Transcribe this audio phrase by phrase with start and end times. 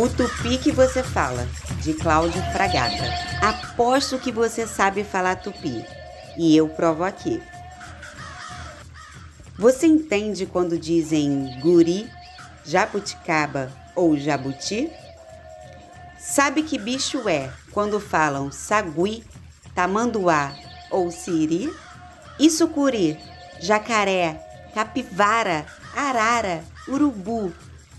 [0.00, 1.46] O tupi que você fala,
[1.82, 3.04] de Cláudio Fragata.
[3.42, 5.84] Aposto que você sabe falar tupi,
[6.38, 7.42] e eu provo aqui.
[9.58, 12.10] Você entende quando dizem guri,
[12.64, 14.90] jabuticaba ou jabuti?
[16.18, 19.22] Sabe que bicho é quando falam sagui,
[19.74, 20.54] tamanduá
[20.90, 21.70] ou siri?
[22.38, 23.20] E sucuri,
[23.60, 24.40] jacaré,
[24.74, 27.52] capivara, arara, urubu,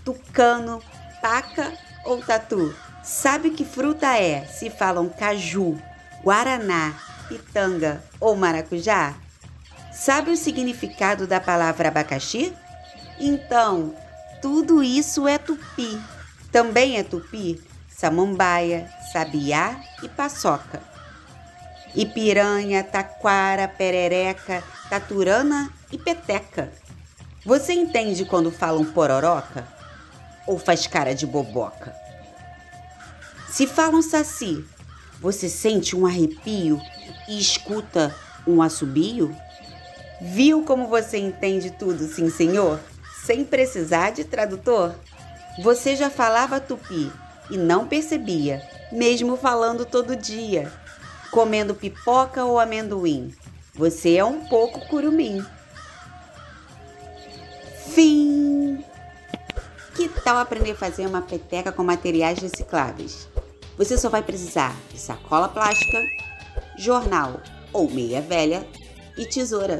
[0.04, 0.82] tucano,
[1.20, 1.72] paca
[2.04, 2.74] ou tatu?
[3.02, 5.80] Sabe que fruta é se falam caju,
[6.22, 6.94] guaraná,
[7.28, 9.14] pitanga ou maracujá?
[9.92, 12.52] Sabe o significado da palavra abacaxi?
[13.18, 13.94] Então,
[14.40, 16.00] tudo isso é tupi.
[16.50, 17.62] Também é tupi
[18.02, 20.80] samambaia, sabiá e paçoca.
[21.94, 26.72] E piranha, taquara, perereca, taturana e peteca.
[27.46, 29.64] Você entende quando falam pororoca?
[30.46, 31.94] Ou faz cara de boboca?
[33.48, 34.64] Se falam saci,
[35.20, 36.80] você sente um arrepio
[37.28, 38.14] e escuta
[38.46, 39.36] um assobio?
[40.20, 42.80] Viu como você entende tudo, sim senhor?
[43.24, 44.94] Sem precisar de tradutor?
[45.62, 47.12] Você já falava tupi
[47.50, 50.72] e não percebia, mesmo falando todo dia,
[51.30, 53.34] comendo pipoca ou amendoim.
[53.74, 55.44] Você é um pouco curumim.
[57.94, 58.31] Fim!
[60.02, 63.28] Que tal aprender a fazer uma peteca com materiais recicláveis?
[63.78, 66.02] Você só vai precisar de sacola plástica,
[66.76, 67.40] jornal
[67.72, 68.66] ou meia velha
[69.16, 69.78] e tesoura.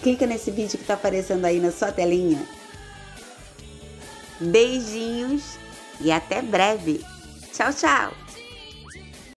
[0.00, 2.46] Clica nesse vídeo que está aparecendo aí na sua telinha.
[4.38, 5.58] Beijinhos
[6.00, 7.04] e até breve.
[7.52, 8.23] Tchau, tchau!